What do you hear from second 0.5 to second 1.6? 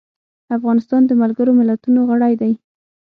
افغانستان د ملګرو